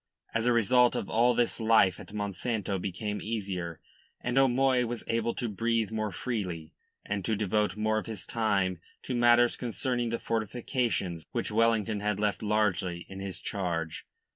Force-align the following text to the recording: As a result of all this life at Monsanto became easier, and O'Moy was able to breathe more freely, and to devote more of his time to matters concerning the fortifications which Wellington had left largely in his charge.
As 0.33 0.47
a 0.47 0.51
result 0.51 0.95
of 0.95 1.11
all 1.11 1.35
this 1.35 1.59
life 1.59 1.99
at 1.99 2.11
Monsanto 2.11 2.79
became 2.79 3.21
easier, 3.21 3.79
and 4.19 4.35
O'Moy 4.35 4.83
was 4.83 5.03
able 5.05 5.35
to 5.35 5.47
breathe 5.47 5.91
more 5.91 6.11
freely, 6.11 6.73
and 7.05 7.23
to 7.23 7.35
devote 7.35 7.75
more 7.77 7.99
of 7.99 8.07
his 8.07 8.25
time 8.25 8.79
to 9.03 9.13
matters 9.13 9.55
concerning 9.55 10.09
the 10.09 10.17
fortifications 10.17 11.23
which 11.33 11.51
Wellington 11.51 11.99
had 11.99 12.19
left 12.19 12.41
largely 12.41 13.05
in 13.09 13.19
his 13.19 13.39
charge. 13.39 14.07